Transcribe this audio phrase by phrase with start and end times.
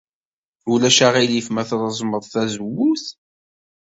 [0.71, 3.05] Ulac aɣilif ma treẓmed tazewwut?